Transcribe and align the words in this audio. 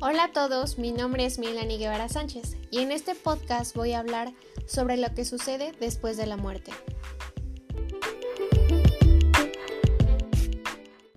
Hola 0.00 0.24
a 0.24 0.32
todos, 0.32 0.76
mi 0.76 0.92
nombre 0.92 1.24
es 1.24 1.38
Milani 1.38 1.78
Guevara 1.78 2.08
Sánchez 2.08 2.56
y 2.70 2.80
en 2.80 2.90
este 2.90 3.14
podcast 3.14 3.76
voy 3.76 3.92
a 3.92 4.00
hablar 4.00 4.32
sobre 4.66 4.96
lo 4.96 5.14
que 5.14 5.24
sucede 5.24 5.72
después 5.78 6.16
de 6.16 6.26
la 6.26 6.36
muerte. 6.36 6.72